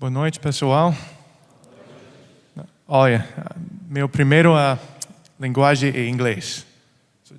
Boa 0.00 0.10
noite, 0.10 0.38
pessoal. 0.38 0.94
Olha, 2.86 3.28
meu 3.88 4.08
primeiro 4.08 4.54
a 4.54 4.78
linguagem 5.40 5.90
é 5.92 6.06
inglês. 6.06 6.64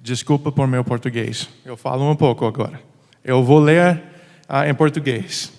Desculpa 0.01 0.51
por 0.51 0.67
meu 0.67 0.83
português. 0.83 1.47
Eu 1.63 1.77
falo 1.77 2.11
um 2.11 2.17
pouco 2.17 2.45
agora. 2.45 2.83
Eu 3.23 3.45
vou 3.45 3.59
ler 3.59 4.03
uh, 4.49 4.69
em 4.69 4.75
português. 4.75 5.53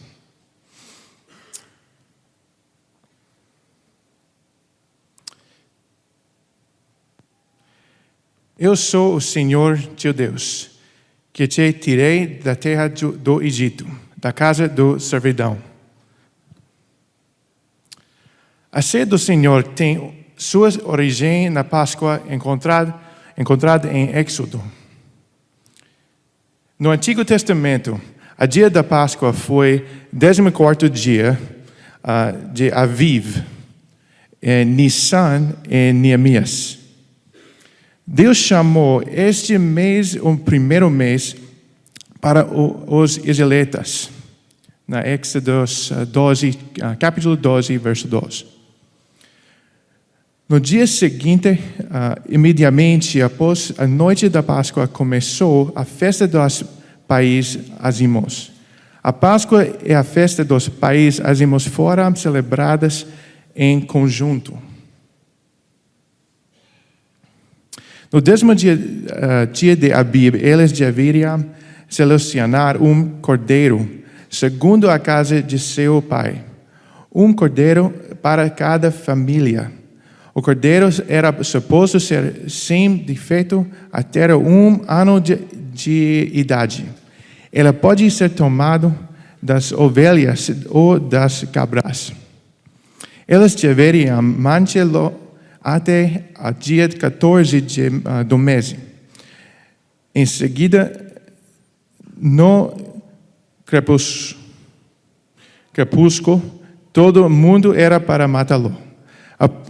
Eu 8.59 8.77
sou 8.77 9.15
o 9.15 9.21
Senhor 9.23 9.79
teu 9.97 10.13
Deus, 10.13 10.79
que 11.33 11.49
te 11.49 11.73
tirei 11.73 12.27
da 12.27 12.55
terra 12.55 12.89
do 12.89 13.41
Egito, 13.41 13.87
da 14.19 14.35
casa 14.35 14.69
do 14.69 15.01
servidão. 15.01 15.70
A 18.73 18.81
sede 18.81 19.07
do 19.07 19.19
Senhor 19.19 19.65
tem 19.65 20.15
sua 20.37 20.69
origem 20.85 21.51
na 21.51 21.65
Páscoa 21.65 22.23
encontrada, 22.31 22.95
encontrada 23.37 23.93
em 23.93 24.17
Êxodo. 24.17 24.63
No 26.79 26.91
Antigo 26.91 27.25
Testamento, 27.25 28.01
a 28.39 28.47
dia 28.47 28.71
da 28.71 28.85
Páscoa 28.85 29.33
foi 29.33 29.85
14 30.17 30.89
dia 30.89 31.37
uh, 32.05 32.53
de 32.53 32.71
Aviv, 32.71 33.43
em 34.41 34.65
Nissan 34.65 35.53
e 35.69 35.93
Neemias. 35.93 36.79
Deus 38.07 38.37
chamou 38.39 39.03
este 39.03 39.59
mês 39.59 40.15
o 40.15 40.37
primeiro 40.37 40.89
mês 40.89 41.35
para 42.21 42.47
os 42.47 43.17
israelitas, 43.17 44.11
na 44.87 45.01
Éxodo 45.01 45.65
12, 46.09 46.51
uh, 46.51 46.97
capítulo 47.01 47.37
12, 47.37 47.77
verso 47.79 48.07
12. 48.07 48.60
No 50.51 50.59
dia 50.59 50.85
seguinte, 50.85 51.49
uh, 51.49 52.21
imediatamente 52.29 53.23
após 53.23 53.73
a 53.79 53.87
noite 53.87 54.29
da 54.29 54.43
Páscoa, 54.43 54.89
começou 54.89 55.73
a 55.77 55.85
festa 55.85 56.27
dos 56.27 56.65
pais 57.07 57.57
azimos. 57.79 58.51
A 59.01 59.13
Páscoa 59.13 59.65
e 59.85 59.95
a 59.95 60.03
festa 60.03 60.45
dos 60.45 60.69
pais 60.69 61.21
azimos 61.21 61.69
foram 61.69 62.17
celebradas 62.17 63.07
em 63.55 63.81
conjunto. 63.81 64.59
No 68.13 68.21
décimo 68.21 68.53
dia, 68.53 68.75
uh, 68.75 69.47
dia 69.53 69.77
de 69.77 69.93
Abib, 69.93 70.35
eles 70.35 70.73
deveriam 70.73 71.47
selecionar 71.89 72.83
um 72.83 73.21
cordeiro, 73.21 73.89
segundo 74.29 74.91
a 74.91 74.99
casa 74.99 75.41
de 75.41 75.61
seu 75.61 76.03
pai. 76.03 76.45
Um 77.15 77.33
cordeiro 77.33 77.95
para 78.21 78.51
cada 78.51 78.91
família. 78.91 79.79
O 80.41 80.43
cordeiro 80.43 80.89
era 81.07 81.45
suposto 81.45 82.01
ser 82.01 82.49
sem 82.49 82.97
defeito 82.97 83.67
até 83.93 84.35
um 84.35 84.81
ano 84.89 85.21
de, 85.21 85.37
de 85.37 86.31
idade. 86.33 86.87
Ele 87.53 87.71
pode 87.75 88.11
ser 88.11 88.31
tomado 88.31 88.99
das 89.43 89.71
ovelhas 89.71 90.51
ou 90.71 90.99
das 90.99 91.45
cabras. 91.53 92.15
Eles 93.29 93.55
deveriam 93.55 94.23
mantê-lo 94.23 95.13
até 95.63 96.31
o 96.43 96.51
dia 96.53 96.89
14 96.89 97.61
de, 97.61 97.89
uh, 97.89 98.25
do 98.27 98.39
mês. 98.39 98.75
Em 100.15 100.25
seguida, 100.25 101.21
no 102.17 102.73
crepúsculo, 105.75 106.43
todo 106.95 107.29
mundo 107.29 107.75
era 107.75 108.01
para 108.01 108.27
matá-lo. 108.27 108.89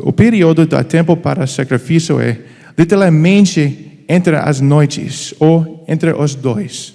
O 0.01 0.13
período 0.13 0.67
do 0.67 0.85
tempo 0.85 1.17
para 1.17 1.47
sacrifício 1.47 2.21
é 2.21 2.41
literalmente 2.77 4.05
entre 4.09 4.35
as 4.35 4.61
noites 4.61 5.33
ou 5.39 5.85
entre 5.87 6.13
os 6.13 6.35
dois. 6.35 6.95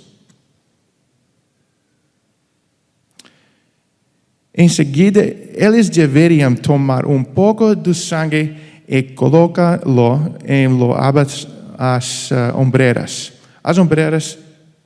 Em 4.54 4.68
seguida, 4.68 5.22
eles 5.54 5.90
deveriam 5.90 6.56
tomar 6.56 7.06
um 7.06 7.24
pouco 7.24 7.76
do 7.76 7.94
sangue 7.94 8.56
e 8.88 9.04
colocá-lo 9.04 10.36
em 10.46 10.68
loabas 10.68 11.48
as 11.78 12.32
uh, 12.32 12.58
ombreiras. 12.58 13.34
As 13.64 13.78
ombreiras 13.78 14.38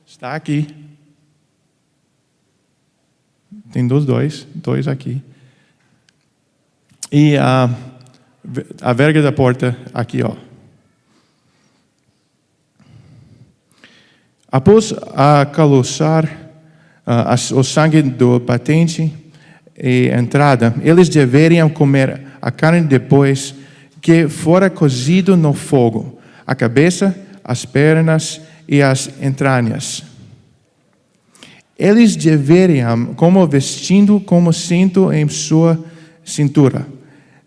está 0.06 0.34
aqui. 0.34 0.66
Tem 3.72 3.86
dois, 3.86 4.04
dois, 4.04 4.46
dois 4.54 4.88
aqui. 4.88 5.22
E 7.12 7.36
a, 7.36 7.68
a 8.80 8.92
verga 8.92 9.20
da 9.20 9.32
porta 9.32 9.76
aqui, 9.92 10.22
ó. 10.22 10.36
Após 14.52 14.94
acaloçar 15.14 16.24
uh, 17.04 17.58
o 17.58 17.64
sangue 17.64 18.00
do 18.00 18.38
patente 18.38 19.12
e 19.76 20.08
entrada, 20.08 20.72
eles 20.82 21.08
deveriam 21.08 21.68
comer 21.68 22.20
a 22.40 22.52
carne 22.52 22.82
depois 22.82 23.56
que 24.00 24.28
fora 24.28 24.70
cozido 24.70 25.36
no 25.36 25.52
fogo, 25.52 26.20
a 26.46 26.54
cabeça, 26.54 27.16
as 27.42 27.64
pernas 27.64 28.40
e 28.68 28.80
as 28.80 29.10
entranhas. 29.20 30.04
Eles 31.76 32.14
deveriam, 32.14 33.14
como 33.14 33.44
vestindo 33.48 34.20
como 34.20 34.52
cinto 34.52 35.12
em 35.12 35.28
sua 35.28 35.82
cintura 36.24 36.99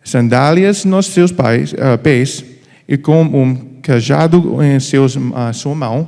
sandálias 0.04 0.86
nos 0.86 1.08
seus 1.08 1.32
pés, 1.32 1.74
uh, 1.74 1.98
pés 2.02 2.44
e 2.88 2.98
com 2.98 3.24
um 3.24 3.56
cajado 3.82 4.62
em 4.64 4.80
seus, 4.80 5.16
uh, 5.16 5.54
sua 5.54 5.76
mão. 5.76 6.08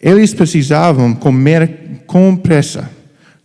Eles 0.00 0.34
precisavam 0.34 1.14
comer 1.14 2.02
com 2.06 2.36
pressa. 2.36 2.90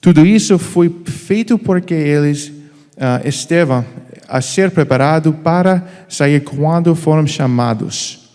Tudo 0.01 0.25
isso 0.25 0.57
foi 0.57 0.93
feito 1.05 1.57
porque 1.57 1.93
eles 1.93 2.47
uh, 2.47 3.25
estavam 3.25 3.85
a 4.27 4.41
ser 4.41 4.71
preparados 4.71 5.33
para 5.43 5.85
sair 6.09 6.41
quando 6.41 6.95
foram 6.95 7.25
chamados. 7.25 8.27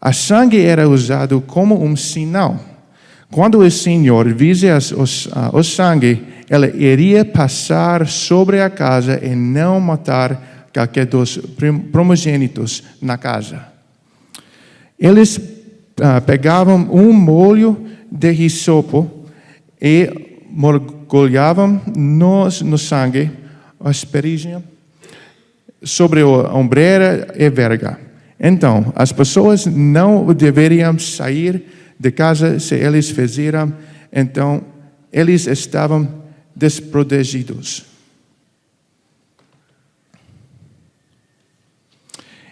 A 0.00 0.12
sangue 0.12 0.60
era 0.60 0.88
usado 0.88 1.40
como 1.40 1.82
um 1.82 1.96
sinal. 1.96 2.58
Quando 3.30 3.58
o 3.58 3.70
Senhor 3.70 4.32
visse 4.32 4.66
o 5.52 5.62
sangue, 5.62 6.24
ela 6.48 6.66
iria 6.66 7.24
passar 7.24 8.06
sobre 8.06 8.60
a 8.60 8.70
casa 8.70 9.20
e 9.22 9.34
não 9.34 9.78
matar 9.80 10.68
qualquer 10.72 11.06
dos 11.06 11.36
primogênitos 11.92 12.82
na 13.02 13.18
casa. 13.18 13.66
Eles 14.98 15.36
uh, 15.36 16.20
pegavam 16.24 16.88
um 16.90 17.12
molho 17.12 17.86
de 18.10 18.30
risopo 18.30 19.26
e 19.80 20.10
mergulhavam 20.50 21.80
no, 21.94 22.44
no 22.64 22.78
sangue, 22.78 23.30
asperigem, 23.78 24.62
sobre 25.82 26.22
a 26.22 26.54
ombreira 26.54 27.32
e 27.36 27.48
verga. 27.50 27.98
Então, 28.40 28.92
as 28.96 29.12
pessoas 29.12 29.66
não 29.66 30.32
deveriam 30.32 30.98
sair 30.98 31.64
de 31.98 32.10
casa 32.10 32.60
se 32.60 32.74
eles 32.76 33.10
fizeram, 33.10 33.74
então 34.12 34.64
eles 35.12 35.46
estavam 35.46 36.22
desprotegidos. 36.54 37.84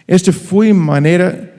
Esta 0.07 0.31
foi 0.31 0.71
a 0.71 0.73
maneira 0.73 1.53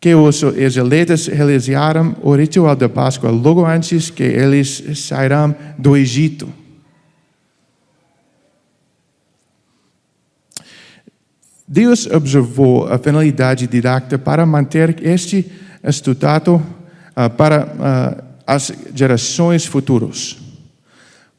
que 0.00 0.14
os 0.14 0.42
israelitas 0.42 1.26
realizaram 1.26 2.16
o 2.22 2.34
ritual 2.34 2.76
da 2.76 2.88
Páscoa 2.88 3.30
logo 3.30 3.66
antes 3.66 4.10
que 4.10 4.22
eles 4.22 4.82
saíram 4.94 5.54
do 5.76 5.96
Egito. 5.96 6.52
Deus 11.66 12.06
observou 12.06 12.86
a 12.88 12.96
finalidade 12.96 13.66
didática 13.66 14.18
para 14.18 14.46
manter 14.46 15.04
este 15.04 15.52
estatuto 15.84 16.77
uh, 17.18 17.28
para 17.30 17.66
uh, 17.66 18.24
as 18.46 18.72
gerações 18.94 19.66
futuras. 19.66 20.38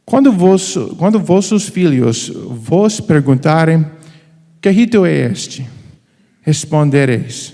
Quando, 0.04 0.32
vos, 0.32 0.76
quando 0.98 1.20
vossos 1.20 1.70
filhos 1.70 2.30
vos 2.30 3.00
perguntarem, 3.00 3.86
que 4.60 4.70
rito 4.70 5.06
é 5.06 5.32
este? 5.32 5.68
Respondereis, 6.42 7.54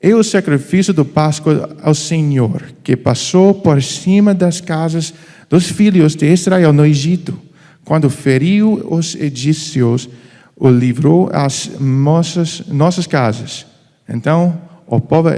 é 0.00 0.14
o 0.14 0.24
sacrifício 0.24 0.94
do 0.94 1.04
Páscoa 1.04 1.76
ao 1.82 1.94
Senhor, 1.94 2.72
que 2.82 2.96
passou 2.96 3.54
por 3.54 3.82
cima 3.82 4.32
das 4.34 4.60
casas 4.60 5.12
dos 5.50 5.66
filhos 5.66 6.14
de 6.14 6.32
Israel 6.32 6.72
no 6.72 6.86
Egito, 6.86 7.38
quando 7.84 8.08
feriu 8.08 8.86
os 8.90 9.14
egípcios, 9.14 10.08
o 10.56 10.70
livrou 10.70 11.28
às 11.32 11.78
nossas, 11.78 12.66
nossas 12.68 13.06
casas. 13.06 13.66
Então, 14.08 14.60
o 14.86 15.00
povo 15.00 15.28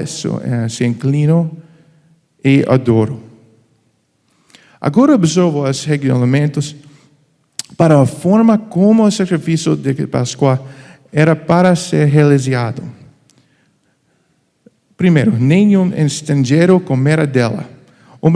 se 0.69 0.85
inclinou 0.85 1.51
e 2.45 2.65
adorou. 2.69 3.21
Agora 4.81 5.15
observo 5.15 5.69
os 5.69 5.85
regulamentos 5.85 6.75
para 7.77 8.01
a 8.01 8.07
forma 8.07 8.59
como 8.59 9.05
o 9.05 9.11
sacrifício 9.11 9.77
de 9.77 10.07
Páscoa 10.07 10.61
era 11.13 11.37
para 11.37 11.75
ser 11.77 12.07
realizado. 12.07 12.83
Primeiro, 14.97 15.33
nenhum 15.39 15.93
estrangeiro 15.95 16.79
comera 16.81 17.27
dela. 17.27 17.69
Um 18.23 18.31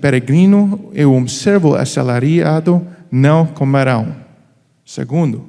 peregrino 0.00 0.90
e 0.94 1.04
um 1.04 1.28
servo 1.28 1.74
assalariado 1.74 2.86
não 3.10 3.46
comerão. 3.46 4.16
Segundo, 4.84 5.48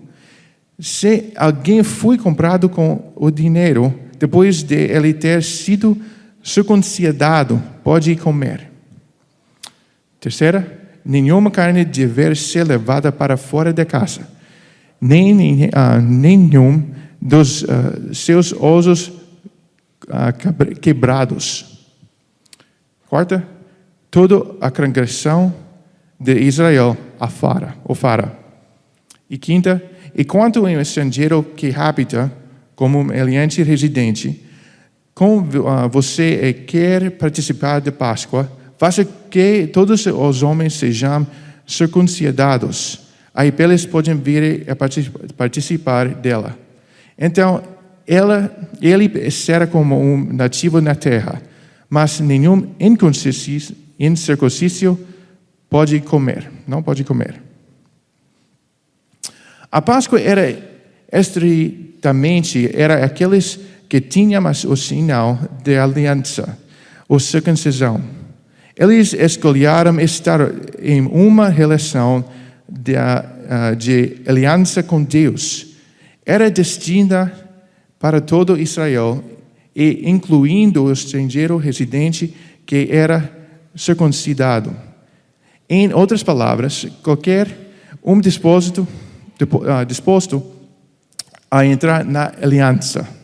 se 0.78 1.32
alguém 1.36 1.84
foi 1.84 2.18
comprado 2.18 2.68
com 2.68 3.14
o 3.16 3.32
dinheiro, 3.32 3.94
depois 4.18 4.62
de 4.62 4.76
ele 4.76 5.14
ter 5.14 5.42
sido 5.42 5.98
circuncidado, 6.50 7.62
pode 7.84 8.16
comer. 8.16 8.70
Terceira, 10.20 10.80
nenhuma 11.06 11.52
carne 11.52 11.86
deve 11.86 12.36
ser 12.36 12.64
levada 12.64 13.12
para 13.12 13.38
fora 13.38 13.72
da 13.72 13.86
casa, 13.86 14.28
nem 15.00 15.66
uh, 15.66 16.02
nenhum 16.02 16.90
dos 17.22 17.64
uh, 17.64 18.14
seus 18.14 18.52
ossos 18.52 19.08
uh, 19.08 20.76
quebrados. 20.82 21.88
Quarta, 23.08 23.48
toda 24.12 24.56
a 24.60 24.72
congregação 24.72 25.54
de 26.20 26.34
Israel 26.40 26.98
afara, 27.20 27.76
o 27.86 27.96
fará. 27.96 28.34
E 29.30 29.38
quinta, 29.38 29.82
e 30.16 30.26
quanto 30.26 30.64
um 30.64 30.82
estrangeiro 30.82 31.44
que 31.44 31.74
habita 31.76 32.32
como 32.76 33.00
um 33.00 33.12
aliante 33.12 33.62
residente, 33.62 34.49
com 35.20 35.44
você 35.92 36.64
quer 36.66 37.12
participar 37.12 37.82
da 37.82 37.92
Páscoa, 37.92 38.50
faça 38.78 39.04
que 39.04 39.68
todos 39.68 40.06
os 40.06 40.44
homens 40.44 40.76
sejam 40.76 41.28
circuncidados. 41.68 43.02
Aí 43.36 43.54
eles 43.60 43.86
podem 43.86 44.16
vir 44.16 44.66
a 44.72 44.78
participar 45.36 46.08
dela. 46.08 46.58
Então, 47.18 47.62
ela, 48.08 48.50
ele 48.82 49.30
será 49.30 49.68
como 49.68 50.00
um 50.00 50.24
nativo 50.32 50.80
na 50.80 50.96
terra, 50.96 51.42
mas 51.90 52.22
nenhum 52.22 52.74
incircunciso 54.00 54.98
pode 55.70 56.00
comer, 56.00 56.50
não 56.66 56.82
pode 56.82 57.04
comer. 57.04 57.42
A 59.70 59.82
Páscoa 59.82 60.22
era 60.22 60.58
estritamente 61.12 62.72
era 62.74 63.04
aqueles 63.04 63.60
que 63.90 64.00
tinham 64.00 64.46
o 64.46 64.76
sinal 64.78 65.40
de 65.64 65.76
aliança, 65.76 66.58
ou 67.08 67.20
circuncisão. 67.20 68.00
Eles 68.78 69.14
escolheram 69.14 70.00
estar 70.00 70.40
em 70.80 71.02
uma 71.02 71.50
relação 71.50 72.24
de, 72.70 72.94
uh, 72.94 73.76
de 73.76 74.18
aliança 74.28 74.84
com 74.84 75.04
Deus. 75.04 75.68
Era 76.24 76.52
destinada 76.52 77.50
para 77.98 78.22
todo 78.22 78.58
Israel, 78.58 79.24
e 79.76 80.10
incluindo 80.10 80.84
o 80.84 80.92
estrangeiro 80.92 81.58
residente 81.58 82.34
que 82.66 82.90
era 82.92 83.30
circuncidado. 83.76 84.74
Em 85.68 85.92
outras 85.94 86.24
palavras, 86.24 86.88
qualquer 87.04 87.48
um 88.04 88.22
disposto, 88.22 88.88
uh, 89.42 89.86
disposto 89.86 90.44
a 91.50 91.66
entrar 91.66 92.06
na 92.06 92.32
aliança. 92.42 93.19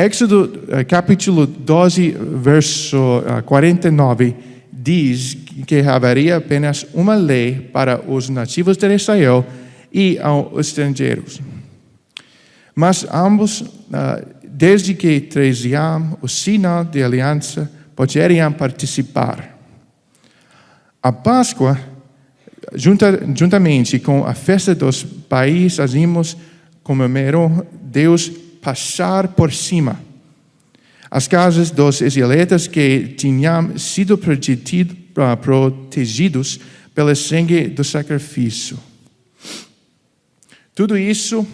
Éxodo 0.00 0.50
eh, 0.70 0.84
capítulo 0.84 1.46
12, 1.46 2.16
verso 2.40 3.22
49, 3.44 4.28
eh, 4.28 4.34
diz 4.72 5.36
que 5.66 5.80
haveria 5.80 6.38
apenas 6.38 6.86
uma 6.94 7.14
lei 7.14 7.68
para 7.70 8.00
os 8.10 8.30
nativos 8.30 8.78
de 8.78 8.94
Israel 8.94 9.44
e 9.92 10.18
aos 10.18 10.68
estrangeiros. 10.68 11.42
Mas 12.74 13.06
ambos, 13.12 13.62
eh, 13.92 14.24
desde 14.42 14.94
que 14.94 15.20
traziam 15.20 16.16
o 16.22 16.28
sinal 16.28 16.82
de 16.82 17.02
aliança, 17.02 17.70
poderiam 17.94 18.54
participar. 18.54 19.54
A 21.02 21.12
Páscoa, 21.12 21.78
juntamente 22.72 23.98
com 23.98 24.24
a 24.24 24.32
festa 24.32 24.74
dos 24.74 25.04
pais, 25.04 25.76
fazemos 25.76 26.38
comemorou 26.82 27.66
Deus 27.82 28.32
passar 28.60 29.28
por 29.28 29.52
cima. 29.52 30.00
As 31.10 31.26
casas 31.26 31.70
dos 31.70 32.00
israelitas 32.00 32.66
que 32.66 33.14
tinham 33.16 33.76
sido 33.76 34.16
protegidos 34.16 36.60
pelo 36.94 37.14
sangue 37.16 37.66
do 37.66 37.82
sacrifício. 37.82 38.78
Tudo 40.74 40.96
isso 40.96 41.46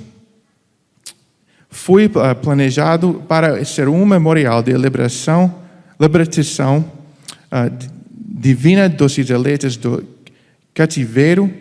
foi 1.71 2.11
ah, 2.17 2.35
planejado 2.35 3.25
para 3.29 3.65
ser 3.65 3.89
um 3.89 4.05
memorial 4.05 4.63
de 4.63 4.73
liberação, 4.73 5.63
libertação 6.01 6.85
uh, 7.53 7.71
divina 8.11 8.89
dos 8.89 9.17
israelitas 9.19 9.77
do 9.77 10.05
cativeiro 10.75 11.53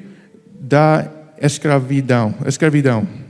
da 0.60 1.10
escravidão. 1.40 2.34
escravidão. 2.46 3.25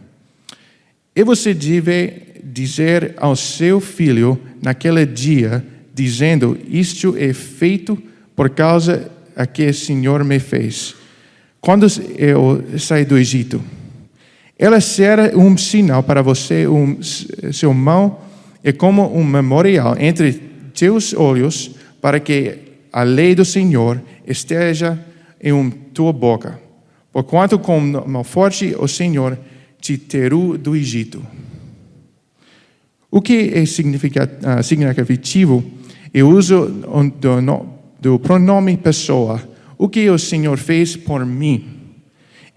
E 1.15 1.23
você 1.23 1.53
deve 1.53 2.41
dizer 2.43 3.13
ao 3.17 3.35
seu 3.35 3.79
filho 3.79 4.39
naquele 4.61 5.05
dia, 5.05 5.65
dizendo: 5.93 6.57
Isto 6.67 7.15
é 7.17 7.33
feito 7.33 7.97
por 8.35 8.49
causa 8.49 9.09
a 9.35 9.45
que 9.45 9.65
o 9.67 9.73
Senhor 9.73 10.23
me 10.23 10.39
fez. 10.39 10.93
Quando 11.61 11.87
eu 12.17 12.63
saí 12.77 13.05
do 13.05 13.17
Egito, 13.17 13.63
ela 14.59 14.79
será 14.79 15.35
um 15.35 15.57
sinal 15.57 16.03
para 16.03 16.21
você, 16.21 16.67
um, 16.67 17.01
seu 17.01 17.73
mão 17.73 18.19
é 18.63 18.71
como 18.71 19.15
um 19.15 19.23
memorial 19.23 19.95
entre 19.99 20.33
teus 20.73 21.13
olhos, 21.13 21.71
para 22.01 22.19
que 22.19 22.59
a 22.91 23.03
lei 23.03 23.35
do 23.35 23.43
Senhor 23.43 24.01
esteja 24.27 24.99
em 25.41 25.71
tua 25.93 26.11
boca. 26.13 26.59
Porquanto 27.11 27.57
com 27.57 27.79
mão 27.79 28.23
forte 28.23 28.75
o 28.77 28.87
Senhor 28.87 29.37
te 29.85 29.99
tirou 29.99 30.57
do 30.57 30.75
Egito. 30.75 31.23
O 33.11 33.21
que 33.21 33.51
é 33.53 33.61
ah, 33.61 34.63
significativo 34.63 35.63
é 36.11 36.23
o 36.23 36.29
uso 36.29 36.67
do, 38.01 38.19
pronome 38.19 38.75
pessoa. 38.77 39.41
O 39.77 39.87
que 39.87 40.09
o 40.09 40.17
Senhor 40.17 40.57
fez 40.57 40.95
por 40.95 41.23
mim. 41.23 41.65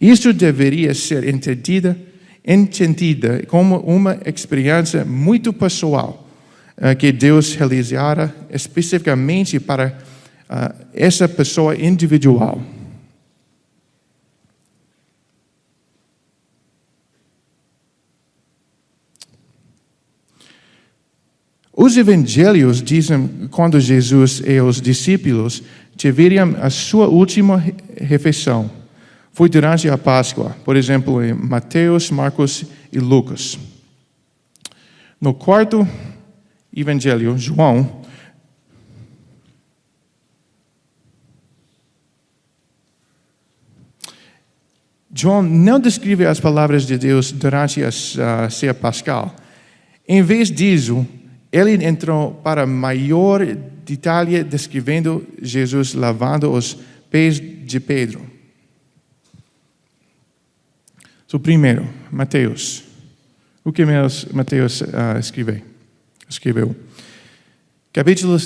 Isso 0.00 0.32
deveria 0.32 0.94
ser 0.94 1.28
entendida, 1.28 1.98
entendida 2.46 3.42
como 3.46 3.76
uma 3.80 4.18
experiência 4.24 5.04
muito 5.04 5.52
pessoal 5.52 6.26
uh, 6.78 6.96
que 6.96 7.12
Deus 7.12 7.54
realizara 7.54 8.34
especificamente 8.50 9.60
para 9.60 9.98
uh, 10.48 10.86
essa 10.94 11.28
pessoa 11.28 11.76
individual. 11.76 12.62
Os 21.80 21.96
evangelhos 21.96 22.82
dizem 22.82 23.46
quando 23.52 23.78
Jesus 23.78 24.42
e 24.44 24.60
os 24.60 24.80
discípulos 24.80 25.62
tiveram 25.96 26.56
a 26.60 26.70
sua 26.70 27.06
última 27.06 27.64
refeição. 27.96 28.68
Foi 29.30 29.48
durante 29.48 29.88
a 29.88 29.96
Páscoa, 29.96 30.56
por 30.64 30.74
exemplo, 30.74 31.24
em 31.24 31.32
Mateus, 31.32 32.10
Marcos 32.10 32.64
e 32.92 32.98
Lucas. 32.98 33.56
No 35.20 35.32
quarto 35.32 35.86
evangelho, 36.76 37.38
João, 37.38 38.02
João 45.14 45.44
não 45.44 45.78
descreve 45.78 46.26
as 46.26 46.40
palavras 46.40 46.84
de 46.84 46.98
Deus 46.98 47.30
durante 47.30 47.84
a 47.84 48.50
ceia 48.50 48.74
pascal. 48.74 49.32
Em 50.08 50.22
vez 50.22 50.50
disso, 50.50 51.06
ele 51.50 51.84
entrou 51.84 52.34
para 52.34 52.66
maior 52.66 53.44
detalhe 53.84 54.44
descrevendo 54.44 55.26
Jesus 55.40 55.94
lavando 55.94 56.52
os 56.52 56.78
pés 57.10 57.40
de 57.40 57.80
Pedro. 57.80 58.20
So, 61.26 61.38
primeiro, 61.38 61.88
Mateus. 62.10 62.84
O 63.64 63.72
que 63.72 63.84
Mateus 64.32 64.80
uh, 64.80 65.18
escreveu? 66.28 66.74
Capítulo 67.92 68.38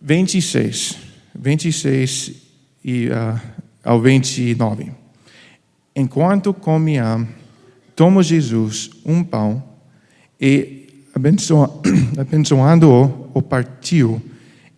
26, 0.00 0.96
26 1.38 2.32
e, 2.84 3.08
uh, 3.08 3.40
ao 3.84 4.00
29. 4.00 4.92
Enquanto 5.94 6.54
comiam, 6.54 7.28
tomou 7.94 8.22
Jesus 8.22 8.90
um 9.04 9.22
pão 9.22 9.62
e 10.40 10.79
abençoando-o, 12.18 13.30
o 13.34 13.42
partiu 13.42 14.22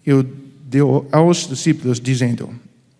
e 0.04 0.12
o 0.12 0.22
deu 0.22 1.06
aos 1.12 1.46
discípulos, 1.46 2.00
dizendo: 2.00 2.50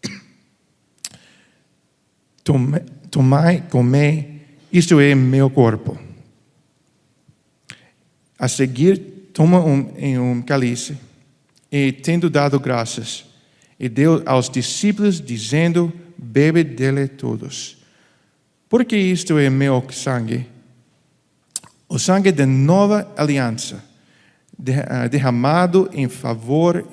Tomai, 3.10 3.64
comei, 3.70 4.42
isto 4.72 5.00
é 5.00 5.14
meu 5.14 5.48
corpo. 5.48 5.98
A 8.38 8.48
seguir, 8.48 8.98
toma 9.32 9.64
um, 9.64 9.92
em 9.96 10.18
um 10.18 10.42
cálice 10.42 10.98
e, 11.70 11.92
tendo 11.92 12.28
dado 12.28 12.60
graças, 12.60 13.24
e 13.78 13.88
deu 13.88 14.22
aos 14.26 14.50
discípulos, 14.50 15.20
dizendo: 15.20 15.92
Bebe 16.18 16.62
dele 16.62 17.08
todos. 17.08 17.78
Porque 18.68 18.96
isto 18.96 19.38
é 19.38 19.50
meu 19.50 19.84
sangue, 19.90 20.46
o 21.92 21.98
sangue 21.98 22.32
da 22.32 22.46
nova 22.46 23.06
aliança, 23.18 23.84
ah, 24.88 25.06
derramado 25.08 25.90
em 25.92 26.08
favor 26.08 26.88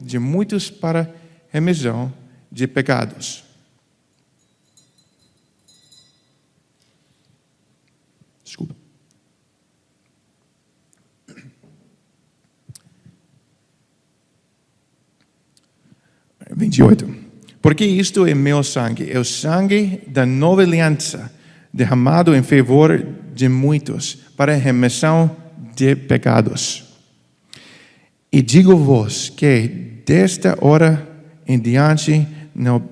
de 0.00 0.18
muitos 0.18 0.70
para 0.70 1.14
remissão 1.50 2.10
de 2.50 2.66
pecados. 2.66 3.44
Desculpa. 8.42 8.74
Vinte 16.56 16.78
e 16.78 16.82
oito. 16.82 17.14
Porque 17.60 17.84
isto 17.84 18.24
é 18.24 18.34
meu 18.34 18.64
sangue, 18.64 19.10
é 19.10 19.18
o 19.18 19.24
sangue 19.26 20.02
da 20.06 20.24
nova 20.24 20.62
aliança, 20.62 21.30
derramado 21.70 22.34
em 22.34 22.42
favor 22.42 23.20
de 23.32 23.48
muitos, 23.48 24.14
para 24.36 24.54
remissão 24.54 25.36
de 25.74 25.96
pecados. 25.96 26.84
E 28.30 28.40
digo-vos 28.42 29.28
que 29.30 30.02
desta 30.06 30.56
hora 30.60 31.08
em 31.46 31.58
diante 31.58 32.26
não 32.54 32.82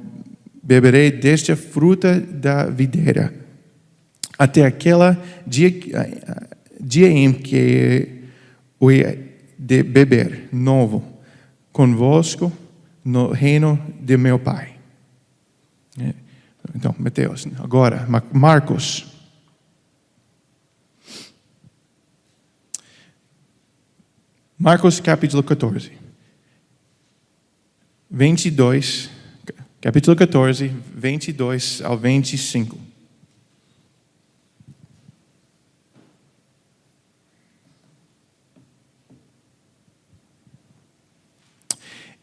beberei 0.62 1.10
desta 1.10 1.56
fruta 1.56 2.20
da 2.20 2.66
videira, 2.66 3.34
até 4.38 4.64
aquele 4.64 5.16
dia, 5.46 5.70
dia 6.80 7.08
em 7.08 7.32
que 7.32 8.24
o 8.78 8.88
de 9.58 9.82
beber 9.82 10.48
novo 10.52 11.04
convosco 11.72 12.52
no 13.04 13.30
reino 13.32 13.78
de 14.00 14.16
meu 14.16 14.38
Pai. 14.38 14.70
É. 15.98 16.14
Então, 16.74 16.94
Mateus, 16.98 17.46
agora, 17.58 18.06
Ma- 18.08 18.22
Marcos. 18.32 19.09
Marcos 24.62 25.00
capítulo 25.00 25.42
14. 25.42 25.90
22, 28.10 29.08
capítulo 29.80 30.14
14, 30.14 30.70
22 30.94 31.80
ao 31.82 31.96
25. 31.96 32.76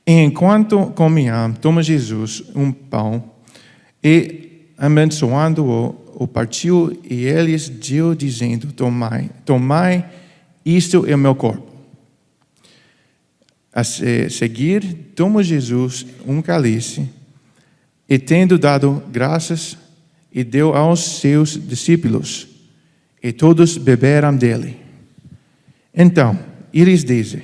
Enquanto 0.06 0.91
comiam, 0.91 1.51
toma 1.53 1.82
Jesus 1.82 2.44
um 2.53 2.72
pão 2.72 3.32
e, 4.03 4.67
abençoando-o, 4.77 6.13
o 6.13 6.27
partiu 6.27 7.01
e 7.03 7.25
eles 7.25 7.67
deu, 7.67 8.13
dizendo: 8.13 8.72
Tomai, 8.72 9.32
tomai, 9.44 10.08
isto 10.63 11.03
é 11.08 11.15
o 11.15 11.17
meu 11.17 11.34
corpo. 11.34 11.76
A 13.77 13.84
se- 13.84 14.27
seguir, 14.31 14.81
toma 15.15 15.43
Jesus 15.43 16.03
um 16.25 16.41
cálice 16.41 17.07
e, 18.10 18.17
tendo 18.17 18.57
dado 18.57 19.03
graças, 19.12 19.77
e 20.34 20.43
deu 20.43 20.74
aos 20.75 21.19
seus 21.19 21.51
discípulos, 21.51 22.48
e 23.22 23.31
todos 23.31 23.77
beberam 23.77 24.36
dele. 24.36 24.77
Então, 25.93 26.39
eles 26.74 27.03
dizem: 27.03 27.43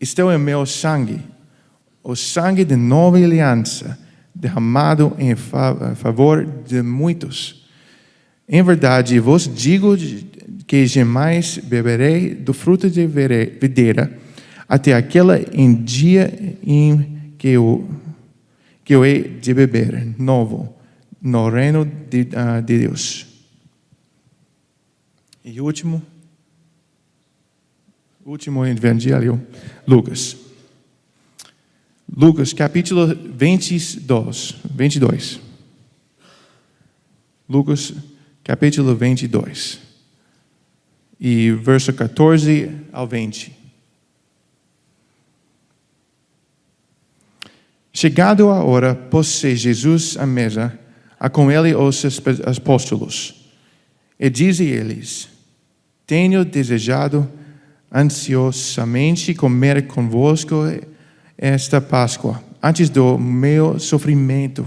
Isto 0.00 0.22
é 0.28 0.36
o 0.36 0.40
meu 0.40 0.66
sangue, 0.66 1.20
o 2.02 2.16
sangue 2.16 2.64
de 2.64 2.74
nova 2.74 3.18
aliança, 3.18 3.96
derramado 4.34 5.14
em 5.20 5.36
fa- 5.36 5.94
favor 5.94 6.44
de 6.66 6.82
muitos. 6.82 7.64
Em 8.48 8.60
verdade, 8.60 9.20
vos 9.20 9.46
digo 9.46 9.96
que 10.66 10.84
jamais 10.84 11.58
beberei 11.58 12.34
do 12.34 12.52
fruto 12.52 12.90
de 12.90 13.06
videira, 13.06 14.18
até 14.70 14.94
aquele 14.94 15.44
dia 15.82 16.56
em 16.62 17.32
que 17.36 17.48
eu, 17.48 17.90
que 18.84 18.94
eu 18.94 19.04
hei 19.04 19.24
de 19.24 19.52
beber 19.52 20.14
novo 20.16 20.72
no 21.20 21.50
reino 21.50 21.84
de, 21.84 22.28
ah, 22.36 22.60
de 22.60 22.78
Deus. 22.78 23.26
E 25.44 25.60
último, 25.60 26.00
último 28.24 28.64
evangelho, 28.64 29.44
Lucas. 29.88 30.36
Lucas, 32.08 32.52
capítulo 32.52 33.08
22. 33.08 34.54
22. 34.72 35.40
Lucas, 37.48 37.92
capítulo 38.44 38.94
22. 38.94 39.80
E 41.18 41.50
verso 41.50 41.92
14 41.92 42.70
ao 42.92 43.08
20. 43.08 43.59
Chegado 48.00 48.48
a 48.48 48.64
hora, 48.64 48.94
pôs-se 48.94 49.54
Jesus 49.54 50.16
à 50.16 50.24
mesa, 50.24 50.72
a 51.18 51.28
com 51.28 51.50
ele 51.50 51.74
os 51.74 52.02
apóstolos. 52.46 53.46
E 54.18 54.30
diz 54.30 54.58
eles: 54.58 55.28
Tenho 56.06 56.42
desejado 56.42 57.30
ansiosamente 57.94 59.34
comer 59.34 59.86
convosco 59.86 60.62
esta 61.36 61.78
Páscoa, 61.78 62.42
antes 62.62 62.88
do 62.88 63.18
meu 63.18 63.78
sofrimento. 63.78 64.66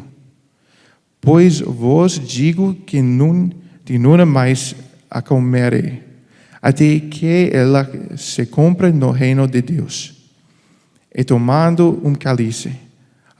Pois 1.19 1.59
vos 1.59 2.19
digo 2.19 2.75
que 2.85 3.01
não, 3.01 3.49
de 3.83 3.97
nunca 3.97 4.27
mais 4.27 4.75
a 5.09 5.23
comerei, 5.23 6.03
até 6.61 6.99
que 6.99 7.49
ela 7.51 7.89
se 8.15 8.45
cumpra 8.45 8.91
no 8.91 9.09
reino 9.09 9.47
de 9.47 9.63
Deus. 9.63 10.13
E 11.11 11.23
tomando 11.23 11.99
um 12.03 12.13
cálice, 12.13 12.82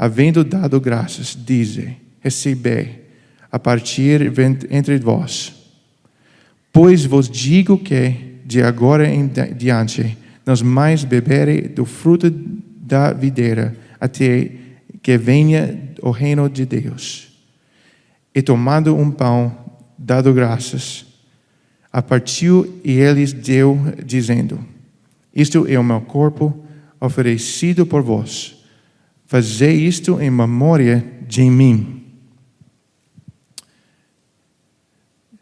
havendo 0.03 0.43
dado 0.43 0.81
graças, 0.81 1.33
dize: 1.33 1.95
Recebei 2.19 3.05
a 3.50 3.57
partir 3.57 4.33
entre 4.69 4.98
vós. 4.98 5.53
Pois 6.74 7.05
vos 7.05 7.29
digo 7.29 7.77
que, 7.77 8.13
de 8.45 8.62
agora 8.62 9.07
em 9.07 9.27
di- 9.27 9.53
diante, 9.53 10.17
não 10.45 10.53
mais 10.65 11.05
beberei 11.05 11.62
do 11.69 11.86
fruto 11.86 12.29
da 12.29 13.13
videira, 13.13 13.77
até 13.98 14.51
que 15.01 15.17
venha 15.17 15.79
o 16.01 16.12
reino 16.12 16.50
de 16.50 16.65
Deus. 16.65 17.29
E 18.36 18.41
tomando 18.41 18.93
um 18.98 19.10
pão, 19.10 19.57
dado 19.98 20.33
graças, 20.33 21.05
a 21.93 22.01
partiu 22.01 22.81
e 22.83 22.91
eles 22.91 23.31
deu, 23.31 23.79
dizendo: 24.05 24.60
Isto 25.33 25.65
é 25.65 25.79
o 25.79 25.83
meu 25.83 26.01
corpo 26.01 26.65
oferecido 27.00 27.86
por 27.86 28.01
vós. 28.01 28.62
Fazei 29.33 29.87
isto 29.87 30.21
em 30.21 30.29
memória 30.29 31.03
de 31.27 31.41
mim. 31.49 32.03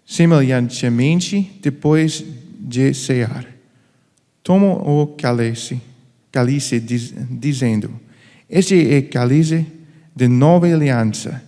Semelhantemente, 0.05 1.59
depois 1.61 2.23
de 2.57 2.93
cear, 2.93 3.45
toma 4.41 4.67
o 4.67 5.07
cálice, 5.07 5.81
cálice 6.31 6.79
diz, 6.79 7.13
dizendo: 7.29 7.91
Este 8.49 8.93
é 8.93 9.01
cálice 9.01 9.67
de 10.15 10.29
nova 10.29 10.67
aliança, 10.67 11.43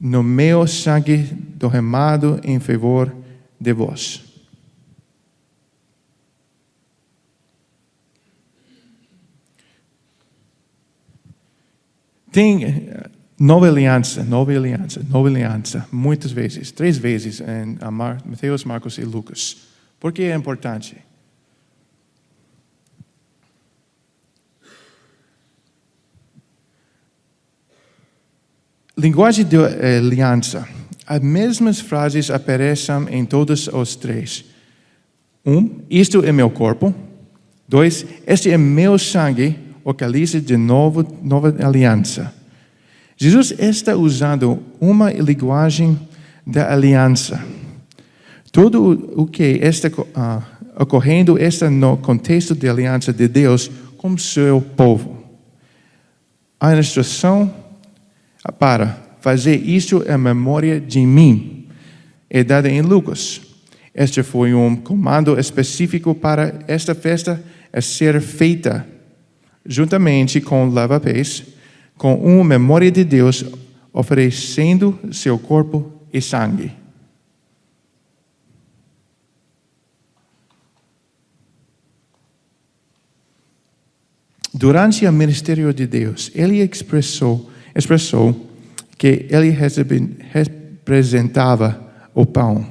no 0.00 0.24
meu 0.24 0.66
sangue 0.66 1.28
derramado 1.56 2.40
em 2.42 2.58
favor 2.58 3.14
de 3.60 3.72
vós. 3.72 4.25
Tem 12.36 12.64
eh, 12.64 13.08
nova 13.40 13.66
aliança, 13.66 14.22
nova 14.22 14.52
aliança, 14.52 15.02
nova 15.08 15.26
aliança, 15.26 15.88
muitas 15.90 16.30
vezes, 16.30 16.70
três 16.70 16.98
vezes 16.98 17.40
em 17.40 17.78
Mateus, 17.90 18.62
Marcos 18.62 18.98
e 18.98 19.04
Lucas. 19.04 19.56
Por 19.98 20.12
que 20.12 20.24
é 20.24 20.34
importante? 20.34 20.98
Linguagem 28.98 29.46
de 29.46 29.56
eh, 29.56 29.96
aliança. 29.96 30.68
As 31.06 31.20
mesmas 31.22 31.80
frases 31.80 32.30
aparecem 32.30 33.06
em 33.12 33.24
todos 33.24 33.66
os 33.66 33.96
três. 33.96 34.44
Um, 35.42 35.80
isto 35.88 36.22
é 36.22 36.32
meu 36.32 36.50
corpo. 36.50 36.94
Dois, 37.66 38.04
este 38.26 38.50
é 38.50 38.58
meu 38.58 38.98
sangue, 38.98 39.65
o 39.86 39.94
cálice 39.94 40.40
de 40.40 40.56
novo, 40.56 41.06
nova 41.22 41.54
aliança. 41.64 42.34
Jesus 43.16 43.54
está 43.56 43.94
usando 43.94 44.60
uma 44.80 45.12
linguagem 45.12 45.96
da 46.44 46.72
aliança. 46.72 47.40
Tudo 48.50 49.12
o 49.14 49.28
que 49.28 49.44
está 49.62 49.86
uh, 49.88 50.42
ocorrendo 50.82 51.38
está 51.38 51.70
no 51.70 51.96
contexto 51.98 52.52
de 52.52 52.68
aliança 52.68 53.12
de 53.12 53.28
Deus 53.28 53.70
com 53.96 54.18
seu 54.18 54.60
povo. 54.60 55.22
A 56.58 56.76
instrução 56.76 57.54
para 58.58 58.98
fazer 59.20 59.54
isso 59.54 60.02
em 60.02 60.18
memória 60.18 60.80
de 60.80 60.98
mim 61.06 61.68
é 62.28 62.42
dada 62.42 62.68
em 62.68 62.82
Lucas. 62.82 63.40
Este 63.94 64.24
foi 64.24 64.52
um 64.52 64.74
comando 64.74 65.38
específico 65.38 66.12
para 66.12 66.58
esta 66.66 66.92
festa 66.92 67.40
a 67.72 67.80
ser 67.80 68.20
feita 68.20 68.95
juntamente 69.68 70.40
com 70.40 70.68
lava-pés, 70.68 71.42
com 71.96 72.14
uma 72.14 72.44
memória 72.44 72.90
de 72.90 73.04
Deus, 73.04 73.44
oferecendo 73.92 74.98
seu 75.12 75.38
corpo 75.38 75.92
e 76.12 76.20
sangue. 76.20 76.72
Durante 84.52 85.06
o 85.06 85.12
ministério 85.12 85.72
de 85.74 85.86
Deus, 85.86 86.30
ele 86.34 86.62
expressou, 86.62 87.50
expressou 87.74 88.48
que 88.96 89.26
ele 89.28 89.50
representava 90.32 91.92
o 92.14 92.24
pão. 92.24 92.66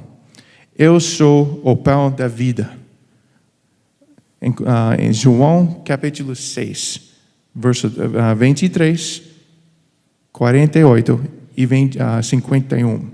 Eu 0.76 0.98
sou 0.98 1.60
o 1.62 1.76
pão 1.76 2.10
da 2.10 2.26
vida. 2.26 2.85
Em, 4.46 4.50
uh, 4.50 4.94
em 4.96 5.12
João 5.12 5.82
capítulo 5.84 6.36
6, 6.36 7.00
verso 7.52 7.88
uh, 7.88 8.36
23, 8.36 9.20
48 10.30 11.24
e 11.56 11.66
20, 11.66 11.98
uh, 11.98 12.22
51. 12.22 13.10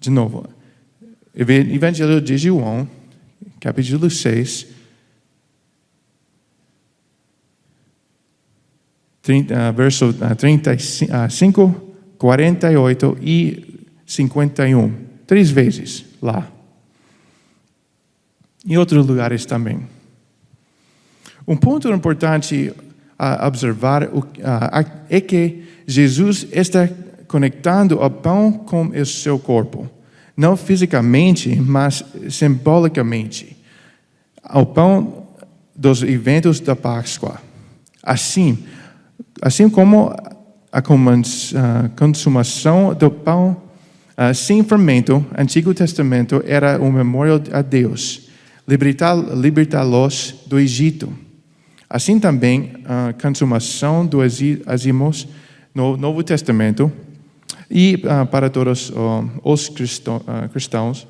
De 0.00 0.10
novo, 0.10 0.48
Evangelho 1.32 2.20
de 2.20 2.36
João, 2.36 2.88
capítulo 3.60 4.10
6, 4.10 4.66
30, 9.22 9.70
verso 9.70 10.12
35, 10.12 11.94
48 12.18 13.18
e 13.22 13.86
51. 14.04 14.92
Três 15.24 15.52
vezes 15.52 16.04
lá. 16.20 16.57
Em 18.68 18.76
outros 18.76 19.06
lugares 19.06 19.46
também. 19.46 19.80
Um 21.46 21.56
ponto 21.56 21.88
importante 21.88 22.70
a 23.18 23.48
observar 23.48 24.10
é 25.08 25.20
que 25.22 25.64
Jesus 25.86 26.46
está 26.52 26.86
conectando 27.26 27.98
o 28.02 28.10
pão 28.10 28.52
com 28.52 28.88
o 28.88 29.06
seu 29.06 29.38
corpo. 29.38 29.88
Não 30.36 30.54
fisicamente, 30.54 31.58
mas 31.58 32.04
simbolicamente. 32.28 33.56
O 34.54 34.66
pão 34.66 35.26
dos 35.74 36.02
eventos 36.02 36.60
da 36.60 36.76
Páscoa. 36.76 37.40
Assim, 38.02 38.58
assim 39.40 39.70
como 39.70 40.14
a 40.70 40.82
consumação 41.96 42.92
do 42.92 43.10
pão 43.10 43.62
sem 44.34 44.62
fermento, 44.62 45.24
Antigo 45.36 45.72
Testamento 45.72 46.42
era 46.46 46.78
um 46.80 46.92
memorial 46.92 47.40
a 47.52 47.62
Deus, 47.62 48.27
libertá-los 48.68 50.34
do 50.46 50.58
Egito. 50.58 51.12
Assim 51.88 52.20
também 52.20 52.74
a 52.84 53.14
consumação 53.14 54.04
dos 54.04 54.38
azimos 54.66 55.26
no 55.74 55.96
Novo 55.96 56.22
Testamento 56.22 56.92
e 57.70 58.02
uh, 58.04 58.26
para 58.26 58.50
todos 58.50 58.92
os 59.42 59.68
uh, 59.68 60.48
cristãos 60.52 61.08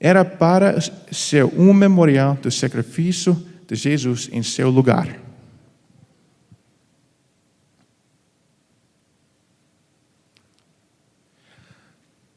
era 0.00 0.24
para 0.24 0.78
ser 1.10 1.44
um 1.44 1.72
memorial 1.74 2.34
do 2.40 2.50
sacrifício 2.50 3.36
de 3.68 3.74
Jesus 3.74 4.28
em 4.32 4.42
seu 4.42 4.70
lugar. 4.70 5.20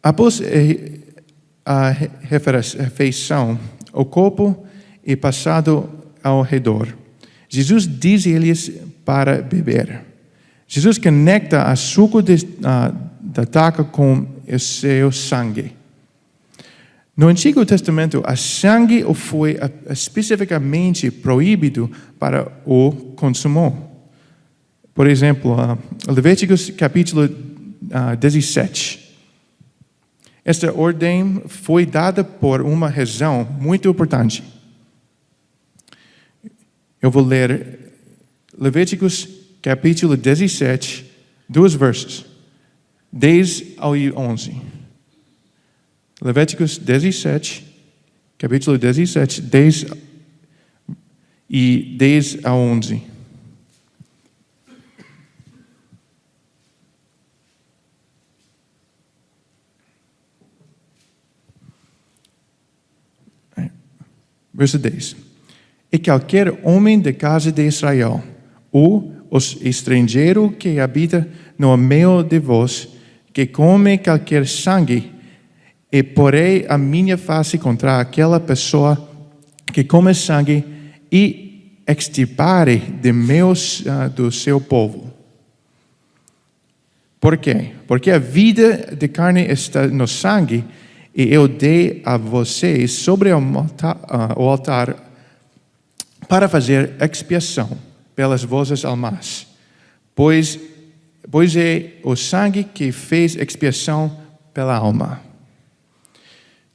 Após 0.02 0.42
a 1.66 1.90
refeição, 1.90 3.60
o 3.98 4.06
corpo 4.06 4.66
é 5.06 5.16
passado 5.16 5.90
ao 6.24 6.42
redor. 6.42 6.88
Jesus 7.50 7.88
diz-lhes 7.88 8.72
para 9.04 9.42
beber. 9.42 10.02
Jesus 10.68 10.98
conecta 10.98 11.64
a 11.64 11.76
suco 11.76 12.22
de, 12.22 12.34
uh, 12.36 12.94
da 13.22 13.46
taca 13.46 13.84
com 13.84 14.28
o 14.48 14.60
seu 14.60 15.12
sangue. 15.12 15.72
No 17.16 17.28
Antigo 17.28 17.66
Testamento, 17.66 18.22
a 18.26 18.36
sangue 18.36 19.04
foi 19.16 19.58
especificamente 19.90 21.10
proibido 21.10 21.90
para 22.20 22.52
o 22.64 22.92
consumo. 23.16 23.90
Por 24.94 25.08
exemplo, 25.08 25.56
Levíticos 26.08 26.70
capítulo 26.78 27.28
17. 28.20 29.07
Esta 30.48 30.72
ordem 30.72 31.42
foi 31.46 31.86
dada 31.86 32.24
por 32.24 32.62
uma 32.62 32.88
razão 32.88 33.44
muito 33.60 33.90
importante. 33.90 34.42
Eu 37.02 37.12
vou 37.12 37.22
ler 37.22 37.92
Levíticos 38.58 39.28
capítulo 39.62 40.16
17, 40.16 41.06
dois 41.50 41.74
versos, 41.74 42.26
10 43.12 43.74
ao 43.76 43.92
11. 43.92 44.62
Levíticos 46.22 46.78
17, 46.78 47.66
capítulo 48.38 48.78
17, 48.78 49.42
10 49.42 49.86
e 51.50 51.96
10 51.98 52.46
a 52.46 52.54
11. 52.54 53.04
Verso 64.58 64.80
10. 64.80 65.16
E 65.92 66.00
qualquer 66.00 66.60
homem 66.64 67.00
da 67.00 67.14
casa 67.14 67.52
de 67.52 67.68
Israel, 67.68 68.24
ou 68.72 69.14
os 69.30 69.56
estrangeiro 69.62 70.50
que 70.50 70.80
habita 70.80 71.30
no 71.60 71.78
meio 71.78 72.24
de 72.24 72.40
vós, 72.40 72.88
que 73.32 73.46
come 73.46 74.00
qualquer 74.00 74.48
sangue, 74.48 75.12
e 75.92 76.02
porei 76.02 76.66
a 76.68 76.78
minha 76.78 77.18
face 77.18 77.60
contra 77.60 78.00
aquela 78.00 78.40
pessoa 78.40 78.98
que 79.72 79.84
come 79.84 80.14
sangue 80.16 80.66
e 81.12 81.82
extirpare 81.88 82.78
de 82.78 83.14
meus, 83.14 83.82
uh, 83.82 84.10
do 84.14 84.32
seu 84.32 84.60
povo. 84.60 85.14
Por 87.20 87.38
quê? 87.38 87.72
Porque 87.88 88.10
a 88.12 88.20
vida 88.20 88.96
de 88.96 89.08
carne 89.08 89.46
está 89.46 89.88
no 89.88 90.08
sangue 90.08 90.66
e 91.18 91.34
eu 91.34 91.48
dei 91.48 92.04
a 92.06 92.16
vocês 92.16 92.92
sobre 92.92 93.32
o 93.34 94.44
altar 94.44 94.96
para 96.30 96.48
fazer 96.48 96.94
expiação 97.02 97.76
pelas 98.16 98.44
vossas 98.44 98.86
almas, 98.86 99.48
pois, 100.14 100.60
pois 101.32 101.56
é 101.56 101.94
o 102.04 102.16
sangue 102.16 102.64
que 102.64 102.92
fez 102.92 103.36
expiação 103.36 104.16
pela 104.54 104.76
alma. 104.76 105.20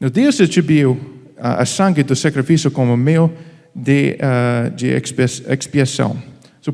No 0.01 0.11
Deus 0.11 0.39
distribuiu 0.39 1.01
a 1.39 1.65
sangue 1.65 2.03
do 2.03 2.17
sacrifício 2.17 2.69
como 2.73 2.97
meio 2.97 3.33
de, 3.73 4.19
uh, 4.19 4.71
de 4.75 4.89
expiação. 4.89 6.21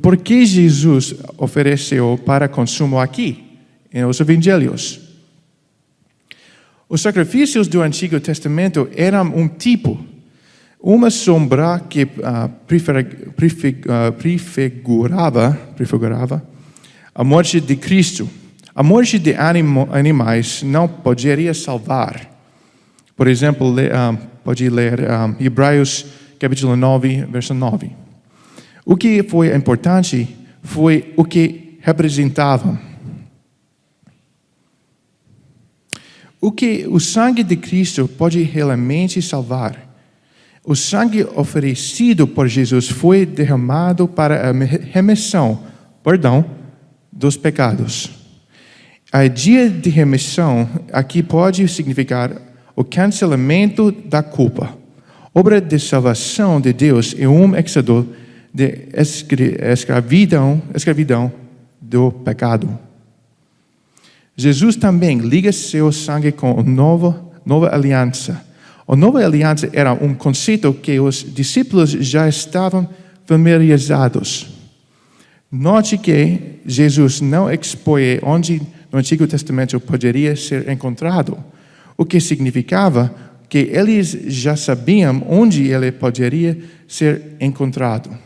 Por 0.00 0.16
que 0.16 0.46
Jesus 0.46 1.14
ofereceu 1.36 2.18
para 2.24 2.48
consumo 2.48 2.98
aqui, 2.98 3.58
nos 3.92 4.20
evangelhos? 4.20 5.07
Os 6.88 7.02
sacrifícios 7.02 7.68
do 7.68 7.82
Antigo 7.82 8.18
Testamento 8.18 8.88
eram 8.96 9.26
um 9.36 9.46
tipo, 9.46 10.02
uma 10.80 11.10
sombra 11.10 11.80
que 11.80 12.04
uh, 12.04 12.08
prefigurava, 14.16 15.52
prefigurava 15.76 16.42
a 17.14 17.22
morte 17.22 17.60
de 17.60 17.76
Cristo. 17.76 18.26
A 18.74 18.82
morte 18.82 19.18
de 19.18 19.34
animais 19.34 20.62
não 20.62 20.88
poderia 20.88 21.52
salvar. 21.52 22.26
Por 23.14 23.28
exemplo, 23.28 23.70
uh, 23.70 24.16
pode 24.42 24.70
ler 24.70 25.00
Hebreus 25.38 26.06
capítulo 26.38 26.74
9, 26.74 27.26
verso 27.30 27.52
9. 27.52 27.90
O 28.86 28.96
que 28.96 29.22
foi 29.24 29.54
importante 29.54 30.34
foi 30.62 31.12
o 31.18 31.24
que 31.24 31.78
representava 31.82 32.80
O 36.40 36.52
que 36.52 36.86
o 36.88 37.00
sangue 37.00 37.42
de 37.42 37.56
Cristo 37.56 38.06
pode 38.06 38.42
realmente 38.42 39.20
salvar? 39.20 39.88
O 40.64 40.76
sangue 40.76 41.26
oferecido 41.34 42.28
por 42.28 42.46
Jesus 42.46 42.88
foi 42.88 43.26
derramado 43.26 44.06
para 44.06 44.50
a 44.50 44.52
remissão, 44.52 45.60
perdão, 46.04 46.44
dos 47.10 47.36
pecados. 47.36 48.10
A 49.10 49.26
dia 49.26 49.68
de 49.68 49.90
remissão 49.90 50.68
aqui 50.92 51.22
pode 51.22 51.66
significar 51.66 52.30
o 52.76 52.84
cancelamento 52.84 53.90
da 53.90 54.22
culpa. 54.22 54.76
Obra 55.34 55.60
de 55.60 55.78
salvação 55.78 56.60
de 56.60 56.72
Deus 56.72 57.16
é 57.18 57.26
um 57.26 57.56
exodus 57.56 58.06
de 58.54 58.88
escravidão, 59.72 60.62
escravidão 60.74 61.32
do 61.80 62.12
pecado. 62.12 62.87
Jesus 64.40 64.76
também 64.76 65.18
liga 65.18 65.50
seu 65.50 65.90
sangue 65.90 66.30
com 66.30 66.60
a 66.60 66.62
nova, 66.62 67.28
nova 67.44 67.74
aliança. 67.74 68.40
A 68.86 68.94
nova 68.94 69.18
aliança 69.18 69.68
era 69.72 69.92
um 69.92 70.14
conceito 70.14 70.72
que 70.72 71.00
os 71.00 71.26
discípulos 71.34 71.90
já 71.90 72.28
estavam 72.28 72.88
familiarizados. 73.26 74.46
Note 75.50 75.98
que 75.98 76.60
Jesus 76.64 77.20
não 77.20 77.50
expõe 77.52 78.20
onde 78.22 78.62
no 78.92 79.00
Antigo 79.00 79.26
Testamento 79.26 79.80
poderia 79.80 80.36
ser 80.36 80.68
encontrado, 80.68 81.36
o 81.96 82.04
que 82.04 82.20
significava 82.20 83.12
que 83.48 83.58
eles 83.58 84.10
já 84.28 84.54
sabiam 84.54 85.20
onde 85.28 85.66
ele 85.66 85.90
poderia 85.90 86.56
ser 86.86 87.34
encontrado. 87.40 88.16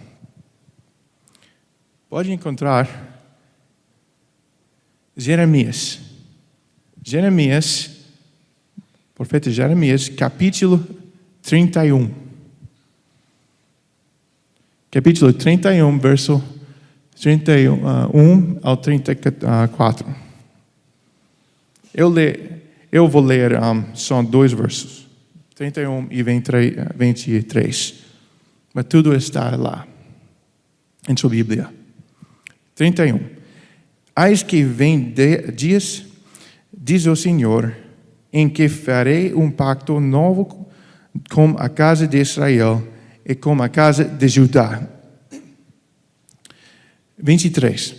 Pode 2.11 2.31
encontrar 2.31 3.12
Jeremias. 5.17 6.01
Jeremias, 7.05 7.91
profeta 9.15 9.51
Jeremias, 9.51 10.09
capítulo 10.09 10.85
31. 11.43 12.11
Capítulo 14.91 15.33
31, 15.33 15.99
verso 15.99 16.43
31 17.21 17.75
uh, 17.75 18.61
ao 18.63 18.77
34. 18.77 20.07
Eu, 21.95 22.09
le, 22.09 22.63
eu 22.91 23.09
vou 23.09 23.23
ler, 23.23 23.61
um, 23.61 23.95
são 23.95 24.25
dois 24.25 24.53
versos, 24.53 25.09
31 25.55 26.09
e 26.11 26.23
23. 26.23 27.95
Mas 28.73 28.87
tudo 28.87 29.15
está 29.15 29.55
lá, 29.57 29.87
em 31.09 31.17
sua 31.17 31.31
Bíblia. 31.31 31.69
31. 32.75 33.42
Eis 34.17 34.43
que 34.43 34.63
vem 34.63 35.15
dias, 35.55 36.05
diz 36.73 37.07
o 37.07 37.17
Senhor, 37.17 37.75
em 38.33 38.49
que 38.49 38.69
farei 38.69 39.33
um 39.35 39.51
pacto 39.51 39.99
novo 40.01 40.69
com 41.31 41.55
a 41.59 41.69
casa 41.69 42.07
de 42.07 42.19
Israel 42.19 42.87
e 43.25 43.35
com 43.35 43.63
a 43.63 43.69
casa 43.69 44.05
de 44.05 44.29
Judá. 44.29 44.83
23. 47.19 47.95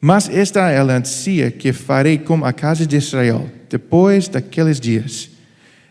Mas 0.00 0.28
esta 0.28 0.70
é 0.70 0.78
a 0.78 0.80
aliança 0.82 1.50
que 1.50 1.72
farei 1.72 2.18
com 2.18 2.44
a 2.44 2.52
casa 2.52 2.86
de 2.86 2.96
Israel 2.96 3.50
depois 3.68 4.28
daqueles 4.28 4.78
dias, 4.78 5.30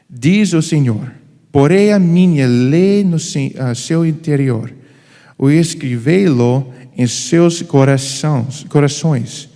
diz 0.09 0.53
o 0.53 0.61
Senhor. 0.61 1.11
Porei 1.51 1.91
a 1.91 1.99
minha 1.99 2.47
lei 2.47 3.03
no 3.03 3.17
seu 3.19 4.05
interior, 4.05 4.73
o 5.37 5.49
escrevei-lo 5.49 6.71
em 6.97 7.05
seus 7.05 7.61
corações, 7.61 8.65
corações. 8.67 9.47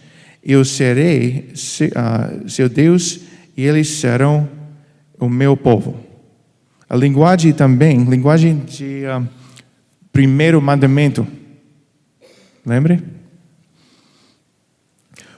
Eu 0.43 0.63
serei 0.63 1.51
uh, 1.51 2.47
seu 2.47 2.69
Deus 2.69 3.21
e 3.57 3.63
eles 3.63 3.89
serão 3.89 4.47
o 5.19 5.27
meu 5.27 5.57
povo. 5.57 5.99
A 6.87 6.95
linguagem 6.95 7.51
também, 7.51 8.03
linguagem 8.03 8.59
de 8.59 9.03
uh, 9.05 9.27
primeiro 10.11 10.61
mandamento. 10.61 11.25
Lembre? 12.63 13.03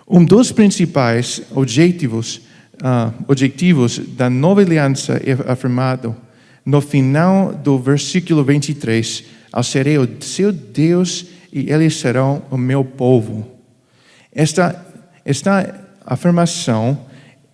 Um 0.06 0.26
dos 0.26 0.52
principais 0.52 1.42
objetivos, 1.52 2.42
uh, 2.76 3.14
objetivos 3.30 3.98
da 3.98 4.30
nova 4.30 4.60
aliança 4.60 5.22
é 5.24 5.32
afirmado 5.50 6.14
no 6.66 6.82
final 6.82 7.54
do 7.54 7.80
versículo 7.80 8.44
23: 8.44 9.24
Ao 9.54 9.64
serei 9.64 9.98
o 9.98 10.08
seu 10.22 10.52
Deus 10.52 11.33
e 11.54 11.72
eles 11.72 11.96
serão 11.98 12.42
o 12.50 12.58
meu 12.58 12.84
povo. 12.84 13.48
Esta, 14.32 14.84
esta 15.24 15.88
afirmação 16.04 17.06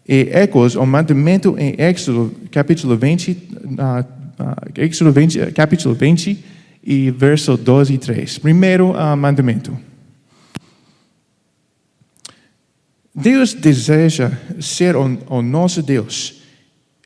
é 0.08 0.44
ecos 0.44 0.76
o 0.76 0.86
mandamento 0.86 1.56
em 1.60 1.76
Êxodo 1.78 2.34
capítulo 2.50 2.96
20, 2.96 3.32
uh, 3.32 3.36
uh, 4.42 4.82
Êxodo 4.82 5.12
20, 5.12 5.52
capítulo 5.52 5.94
20 5.94 6.46
e 6.82 7.12
verso 7.12 7.58
12 7.58 7.94
e 7.94 7.98
3. 7.98 8.38
Primeiro 8.38 8.92
uh, 8.92 9.18
mandamento. 9.18 9.78
Deus 13.14 13.54
deseja 13.54 14.32
ser 14.62 14.96
o, 14.96 15.20
o 15.28 15.42
nosso 15.42 15.84
Deus, 15.84 16.42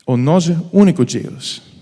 o 0.06 0.16
nosso 0.16 0.70
único 0.72 1.04
Deus. 1.04 1.73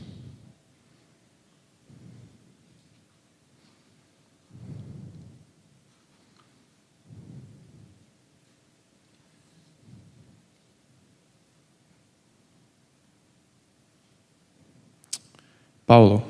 Paulo. 15.93 16.27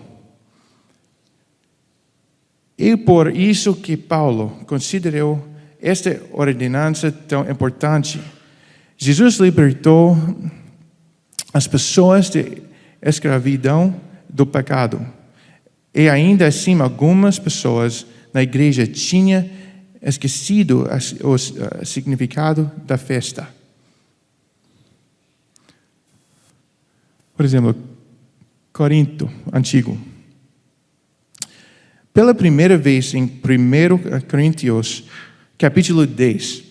E 2.77 2.96
por 2.96 3.29
isso 3.37 3.77
que 3.77 3.96
Paulo 3.96 4.51
considerou 4.66 5.40
esta 5.81 6.20
ordenança 6.33 7.12
tão 7.12 7.48
importante. 7.48 8.20
Jesus 8.96 9.37
libertou 9.37 10.16
as 11.55 11.68
pessoas 11.68 12.29
de 12.29 12.61
escravidão 13.01 13.94
do 14.29 14.44
pecado. 14.44 15.07
E 15.94 16.09
ainda 16.09 16.48
assim, 16.48 16.81
algumas 16.81 17.38
pessoas 17.38 18.05
na 18.35 18.42
igreja 18.42 18.85
tinham 18.85 19.48
esquecido 20.03 20.88
o 21.22 21.38
significado 21.87 22.68
da 22.85 22.98
festa. 22.98 23.48
Por 27.37 27.44
exemplo, 27.44 27.91
Corinto 28.72 29.30
antigo. 29.52 29.98
Pela 32.12 32.35
primeira 32.35 32.76
vez 32.78 33.14
em 33.14 33.24
1 33.24 34.26
Coríntios, 34.28 35.04
capítulo 35.58 36.06
10. 36.06 36.64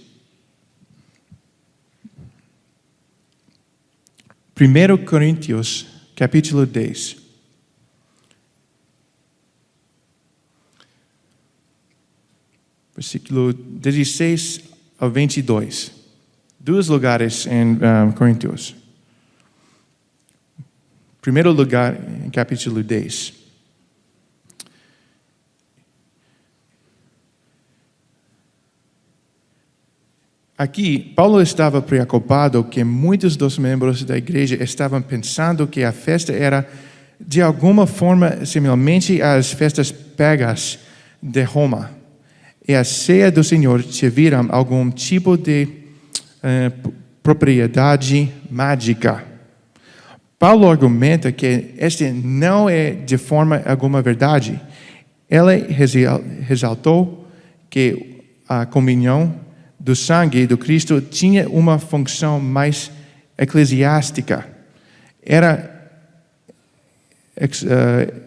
1 4.60 5.06
Coríntios, 5.06 5.88
capítulo 6.16 6.66
10. 6.66 7.18
Versículo 12.96 13.54
16 13.54 14.62
ao 15.00 15.10
22. 15.10 15.92
Dois 16.60 16.88
lugares 16.88 17.48
em 17.48 17.74
um, 17.74 17.80
ah, 17.82 18.14
Coríntios. 18.16 18.81
Primeiro 21.22 21.52
lugar, 21.52 21.96
em 22.26 22.32
capítulo 22.32 22.82
10. 22.82 23.34
Aqui, 30.58 30.98
Paulo 31.16 31.40
estava 31.40 31.80
preocupado 31.80 32.64
que 32.64 32.84
muitos 32.84 33.36
dos 33.36 33.60
membros 33.60 34.04
da 34.04 34.18
igreja 34.18 34.64
estavam 34.64 35.00
pensando 35.00 35.68
que 35.68 35.84
a 35.84 35.92
festa 35.92 36.34
era, 36.34 36.68
de 37.20 37.40
alguma 37.40 37.86
forma, 37.86 38.44
semelhante 38.44 39.22
às 39.22 39.52
festas 39.52 39.92
pagas 39.92 40.80
de 41.22 41.44
Roma. 41.44 41.92
E 42.68 42.74
a 42.74 42.84
ceia 42.84 43.32
do 43.32 43.44
Senhor 43.44 43.84
tiveram 43.84 44.48
algum 44.50 44.90
tipo 44.90 45.38
de 45.38 45.68
eh, 46.42 46.72
propriedade 47.22 48.32
mágica. 48.50 49.31
Paulo 50.42 50.68
argumenta 50.68 51.32
que 51.32 51.76
este 51.78 52.10
não 52.12 52.68
é 52.68 52.90
de 52.90 53.16
forma 53.16 53.62
alguma 53.64 54.02
verdade. 54.02 54.60
Ele 55.30 55.68
ressaltou 56.48 57.28
que 57.70 58.24
a 58.50 58.66
comunhão 58.66 59.36
do 59.80 59.96
sangue 59.96 60.48
do 60.48 60.58
Cristo 60.58 61.00
tinha 61.00 61.48
uma 61.48 61.78
função 61.78 62.40
mais 62.40 62.90
eclesiástica. 63.38 64.48
Era 65.24 65.92
uh, 67.38 68.22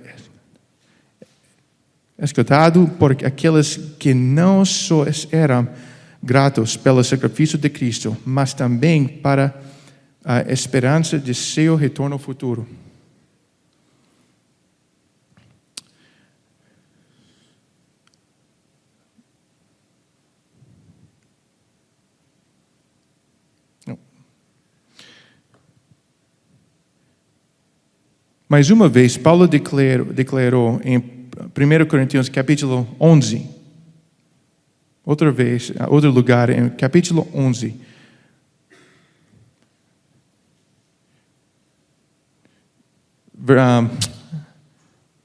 escutado 2.17 2.89
por 2.97 3.11
aqueles 3.11 3.77
que 3.99 4.15
não 4.15 4.65
só 4.65 5.05
eram 5.33 5.69
gratos 6.23 6.77
pelo 6.77 7.03
sacrifício 7.03 7.59
de 7.59 7.69
Cristo, 7.69 8.17
mas 8.25 8.55
também 8.55 9.05
para 9.05 9.53
a 10.25 10.41
esperança 10.51 11.19
de 11.19 11.35
seu 11.35 11.77
retorno 11.77 12.19
futuro. 12.19 12.67
Mais 28.55 28.71
uma 28.71 28.89
vez, 28.89 29.17
Paulo 29.17 29.49
declarou, 29.49 30.13
declarou, 30.13 30.81
em 30.85 30.99
1 30.99 31.87
Coríntios 31.89 32.29
capítulo 32.29 32.87
11, 33.01 33.45
outra 35.05 35.33
vez, 35.33 35.73
outro 35.89 36.09
lugar, 36.13 36.51
em 36.51 36.69
capítulo 36.69 37.27
11, 37.35 37.75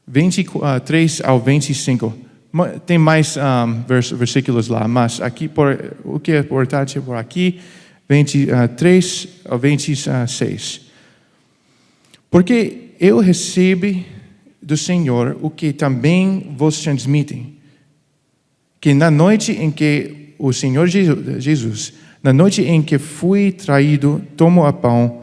23 0.07 1.21
ao 1.23 1.39
25. 1.39 2.13
Tem 2.85 2.97
mais 2.97 3.37
um, 3.37 3.83
vers, 3.83 4.11
versículos 4.11 4.67
lá, 4.67 4.87
mas 4.87 5.21
aqui, 5.21 5.47
por, 5.47 5.95
o 6.03 6.19
que 6.19 6.33
é 6.33 6.39
importante 6.39 6.99
por 6.99 7.15
aqui, 7.15 7.61
23 8.09 9.27
ao 9.45 9.57
26. 9.57 10.81
Porque 12.29 12.89
eu 12.99 13.19
recebi 13.19 14.05
do 14.61 14.75
Senhor 14.75 15.37
o 15.41 15.49
que 15.49 15.71
também 15.71 16.53
vos 16.57 16.81
transmitem, 16.81 17.55
que 18.81 18.93
na 18.93 19.09
noite 19.09 19.53
em 19.53 19.71
que 19.71 20.33
o 20.37 20.51
Senhor 20.51 20.87
Jesus, 20.87 21.93
na 22.21 22.33
noite 22.33 22.63
em 22.63 22.81
que 22.81 22.97
fui 22.97 23.51
traído, 23.53 24.21
tomou 24.35 24.65
a 24.65 24.73
pão, 24.73 25.21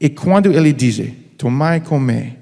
e 0.00 0.08
quando 0.08 0.52
ele 0.52 0.72
diz, 0.72 1.12
tomai 1.38 1.78
e 1.78 1.80
comei, 1.80 2.32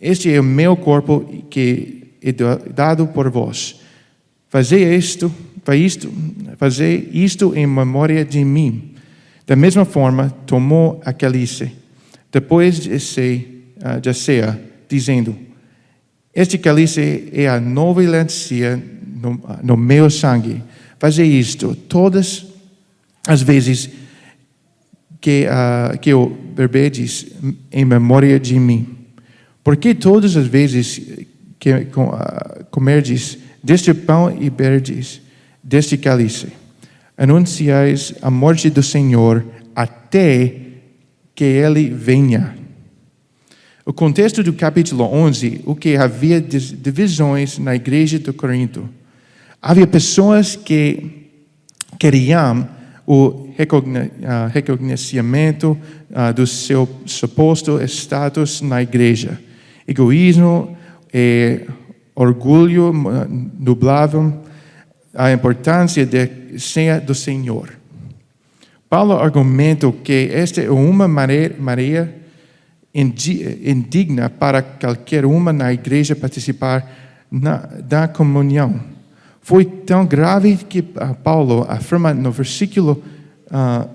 este 0.00 0.32
é 0.32 0.40
o 0.40 0.44
meu 0.44 0.76
corpo 0.76 1.44
que 1.48 2.14
é 2.22 2.32
dado 2.72 3.06
por 3.06 3.30
vós. 3.30 3.80
Fazei 4.48 4.96
isto, 4.96 5.32
isto, 5.74 6.12
fazei 6.56 7.08
isto 7.12 7.54
em 7.54 7.66
memória 7.66 8.24
de 8.24 8.44
mim. 8.44 8.94
Da 9.46 9.54
mesma 9.54 9.84
forma, 9.84 10.30
tomou 10.46 11.00
a 11.04 11.12
calice, 11.12 11.70
depois 12.32 12.80
de 12.80 12.94
ah, 13.82 14.12
ceia, 14.12 14.60
dizendo, 14.88 15.36
este 16.34 16.58
cálice 16.58 17.28
é 17.32 17.48
a 17.48 17.60
nova 17.60 18.00
aliança 18.00 18.82
no, 19.22 19.40
no 19.62 19.76
meu 19.76 20.10
sangue. 20.10 20.62
Fazei 20.98 21.28
isto 21.28 21.74
todas 21.74 22.46
as 23.26 23.42
vezes 23.42 23.86
que, 23.86 24.05
uh, 25.30 25.98
que 25.98 26.12
o 26.14 26.28
bebedes 26.28 27.26
em 27.72 27.84
memória 27.84 28.38
de 28.38 28.58
mim. 28.58 28.96
Porque 29.62 29.94
todas 29.94 30.36
as 30.36 30.46
vezes 30.46 31.00
que 31.58 31.72
uh, 31.72 32.64
comerdes 32.70 33.38
deste 33.62 33.92
pão 33.92 34.30
e 34.30 34.50
beberdes 34.50 35.20
deste 35.62 35.96
cálice, 35.96 36.48
anunciais 37.18 38.14
a 38.22 38.30
morte 38.30 38.70
do 38.70 38.82
Senhor 38.82 39.44
até 39.74 40.54
que 41.34 41.44
ele 41.44 41.90
venha. 41.90 42.56
O 43.84 43.92
contexto 43.92 44.42
do 44.42 44.52
capítulo 44.52 45.04
11, 45.04 45.62
o 45.64 45.74
que 45.74 45.96
havia 45.96 46.40
divisões 46.40 47.58
na 47.58 47.74
igreja 47.74 48.18
de 48.18 48.32
Corinto. 48.32 48.88
Havia 49.60 49.86
pessoas 49.86 50.54
que 50.56 51.30
queriam 51.98 52.68
o 53.06 53.42
ah, 53.42 53.45
reconhecimento 54.52 55.76
ah, 56.14 56.32
do 56.32 56.46
seu 56.46 56.88
suposto 57.06 57.80
status 57.84 58.60
na 58.60 58.82
igreja. 58.82 59.38
Egoísmo 59.86 60.76
e 61.12 61.62
orgulho 62.14 62.92
nublavam 63.58 64.42
a 65.14 65.32
importância 65.32 66.04
da 66.04 66.28
ceia 66.58 67.00
do 67.00 67.14
Senhor. 67.14 67.70
Paulo 68.88 69.14
argumentou 69.14 69.92
que 69.92 70.30
esta 70.32 70.60
é 70.62 70.70
uma 70.70 71.08
maneira 71.08 72.14
indigna 72.94 74.30
para 74.30 74.62
qualquer 74.62 75.26
uma 75.26 75.52
na 75.52 75.72
igreja 75.72 76.14
participar 76.14 76.88
na, 77.30 77.56
da 77.82 78.08
comunhão. 78.08 78.80
Foi 79.40 79.64
tão 79.64 80.06
grave 80.06 80.56
que 80.56 80.80
uh, 80.80 81.14
Paulo 81.22 81.66
afirma 81.68 82.12
no 82.12 82.30
versículo 82.30 83.02
uh, 83.50 83.88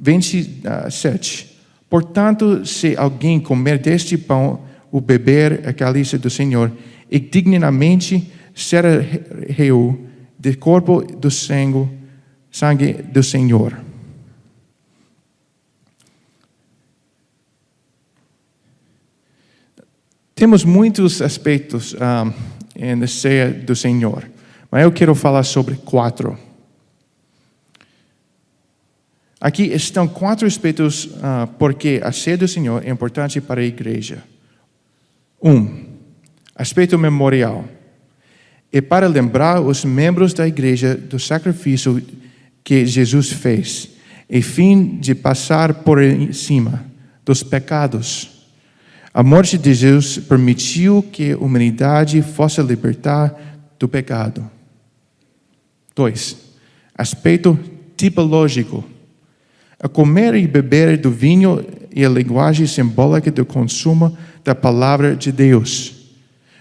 27. 0.00 1.58
Portanto, 1.88 2.64
se 2.64 2.96
alguém 2.96 3.38
comer 3.38 3.78
deste 3.78 4.16
pão 4.16 4.60
ou 4.90 5.00
beber 5.00 5.68
a 5.68 5.72
caliça 5.72 6.18
do 6.18 6.30
Senhor, 6.30 6.72
indignamente 7.10 8.32
será 8.54 9.00
reu 9.48 10.06
do 10.38 10.58
corpo 10.58 11.02
do 11.02 11.30
sangue, 11.30 11.88
sangue 12.50 12.94
do 12.94 13.22
Senhor. 13.22 13.78
Temos 20.34 20.64
muitos 20.64 21.22
aspectos 21.22 21.94
um, 21.94 22.96
na 22.96 23.06
ceia 23.06 23.50
do 23.50 23.76
Senhor, 23.76 24.28
mas 24.70 24.82
eu 24.82 24.90
quero 24.90 25.14
falar 25.14 25.44
sobre 25.44 25.76
quatro. 25.76 26.36
Aqui 29.42 29.64
estão 29.64 30.06
quatro 30.06 30.46
aspectos 30.46 31.06
uh, 31.06 31.48
porque 31.58 32.00
a 32.04 32.12
ceia 32.12 32.38
do 32.38 32.46
Senhor 32.46 32.86
é 32.86 32.90
importante 32.90 33.40
para 33.40 33.60
a 33.60 33.64
igreja. 33.64 34.22
Um, 35.42 35.86
aspecto 36.54 36.96
memorial. 36.96 37.64
É 38.72 38.80
para 38.80 39.08
lembrar 39.08 39.60
os 39.60 39.84
membros 39.84 40.32
da 40.32 40.46
igreja 40.46 40.94
do 40.94 41.18
sacrifício 41.18 42.00
que 42.62 42.86
Jesus 42.86 43.32
fez, 43.32 43.90
e 44.30 44.40
fim 44.40 44.98
de 44.98 45.14
passar 45.14 45.74
por 45.74 45.98
cima 46.32 46.86
dos 47.24 47.42
pecados 47.42 48.32
a 49.14 49.22
morte 49.22 49.58
de 49.58 49.74
Jesus 49.74 50.16
permitiu 50.16 51.02
que 51.02 51.32
a 51.32 51.36
humanidade 51.36 52.22
fosse 52.22 52.62
libertar 52.62 53.60
do 53.78 53.86
pecado. 53.86 54.50
Dois, 55.94 56.34
aspecto 56.94 57.58
tipológico. 57.94 58.82
A 59.82 59.88
comer 59.88 60.34
e 60.36 60.46
beber 60.46 60.96
do 60.96 61.10
vinho 61.10 61.64
e 61.94 62.04
a 62.04 62.08
linguagem 62.08 62.66
simbólica 62.66 63.30
do 63.30 63.44
consumo 63.44 64.16
da 64.44 64.54
palavra 64.54 65.16
de 65.16 65.32
Deus. 65.32 66.02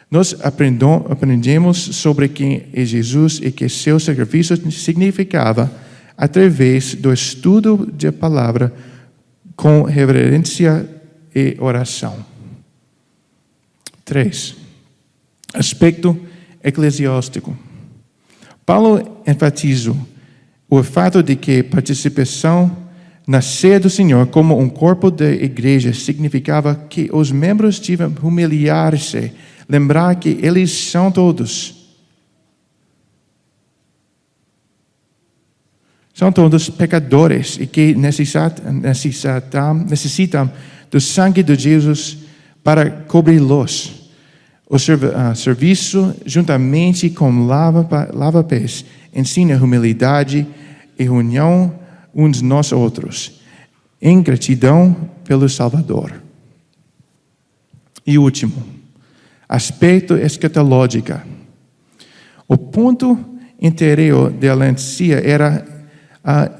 Nós 0.10 0.36
aprendemos 0.41 1.77
sobre 1.77 2.27
quem 2.27 2.63
é 2.73 2.84
Jesus 2.84 3.39
e 3.41 3.49
que 3.49 3.69
seu 3.69 3.97
sacrifício 3.99 4.57
significava 4.69 5.71
através 6.17 6.95
do 6.95 7.13
estudo 7.13 7.89
da 7.93 8.12
palavra 8.12 8.73
com 9.55 9.84
reverência 9.84 10.86
e 11.34 11.55
oração. 11.60 12.25
Três, 14.03 14.55
aspecto 15.53 16.19
eclesiástico. 16.62 17.57
Paulo 18.65 19.23
enfatiza 19.25 19.95
o 20.69 20.84
fato 20.84 21.23
de 21.23 21.36
que 21.36 21.63
participação 21.63 22.75
na 23.27 23.41
ceia 23.41 23.79
do 23.79 23.89
Senhor 23.89 24.27
como 24.27 24.57
um 24.60 24.67
corpo 24.67 25.12
da 25.12 25.29
igreja 25.29 25.93
significava 25.93 26.75
que 26.75 27.10
os 27.13 27.31
membros 27.31 27.79
tinham 27.79 28.13
humilhar-se, 28.21 29.31
lembrar 29.69 30.15
que 30.15 30.39
eles 30.41 30.71
são 30.71 31.12
todos. 31.12 31.81
São 36.13 36.31
todos 36.31 36.69
pecadores 36.69 37.57
e 37.60 37.65
que 37.65 37.95
necessitam, 37.95 38.53
necessitam, 39.88 40.51
do 40.89 40.99
sangue 40.99 41.41
de 41.41 41.55
Jesus 41.55 42.17
para 42.63 42.89
cobri-los. 42.89 44.01
O 44.69 44.75
uh, 44.75 45.36
serviço, 45.36 46.15
juntamente 46.25 47.10
com 47.10 47.45
lava-pés, 47.45 48.10
lava 48.13 48.45
ensina 49.13 49.55
humildade 49.57 50.45
e 50.97 51.10
união 51.10 51.81
uns 52.13 52.41
nos 52.41 52.71
outros, 52.71 53.41
em 54.02 54.21
gratidão 54.21 55.10
pelo 55.24 55.50
Salvador. 55.50 56.21
E 58.06 58.17
último, 58.17 58.63
aspecto 59.47 60.15
escatológico. 60.15 61.13
O 62.47 62.58
ponto 62.58 63.17
interior 63.62 64.32
da 64.32 64.52
aliança 64.52 65.04
era 65.24 65.65
a 66.24 66.52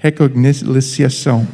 reconciliação 0.00 1.46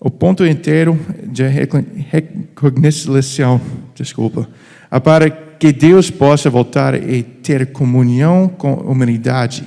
o 0.00 0.10
ponto 0.10 0.46
inteiro 0.46 0.98
de 1.24 1.42
reconciliação, 1.48 3.60
desculpa, 3.94 4.48
é 4.90 5.00
para 5.00 5.45
que 5.58 5.72
Deus 5.72 6.10
possa 6.10 6.50
voltar 6.50 6.94
e 6.94 7.22
ter 7.22 7.72
comunhão 7.72 8.48
com 8.48 8.72
a 8.72 8.90
humanidade. 8.90 9.64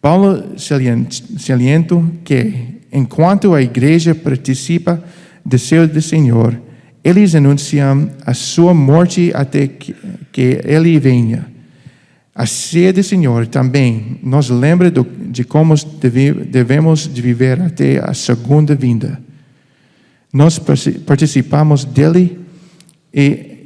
Paulo 0.00 0.54
salienta 0.58 2.02
que, 2.24 2.80
enquanto 2.92 3.54
a 3.54 3.62
igreja 3.62 4.14
participa 4.14 5.02
do 5.44 5.58
seu 5.58 5.88
do 5.88 6.00
Senhor, 6.02 6.60
eles 7.02 7.34
anunciam 7.34 8.10
a 8.24 8.34
sua 8.34 8.74
morte 8.74 9.30
até 9.34 9.66
que, 9.66 9.94
que 10.32 10.60
ele 10.64 10.98
venha. 10.98 11.46
A 12.34 12.44
ceia 12.44 12.92
do 12.92 13.02
Senhor 13.02 13.46
também 13.46 14.20
nos 14.22 14.50
lembra 14.50 14.90
do, 14.90 15.04
de 15.04 15.42
como 15.42 15.74
deve, 16.00 16.32
devemos 16.32 17.08
de 17.12 17.22
viver 17.22 17.60
até 17.62 17.98
a 17.98 18.12
segunda 18.12 18.74
vinda. 18.74 19.18
Nós 20.32 20.60
participamos 21.06 21.84
dele 21.84 22.38
e 23.14 23.56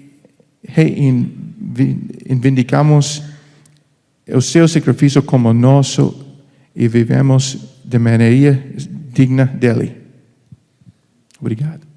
reivindicamos 1.76 3.22
o 4.28 4.40
seu 4.40 4.68
sacrifício 4.68 5.22
como 5.22 5.52
nosso 5.52 6.26
e 6.74 6.88
vivemos 6.88 7.58
de 7.84 7.98
maneira 7.98 8.62
digna 9.12 9.44
dele. 9.46 9.96
Obrigado. 11.40 11.89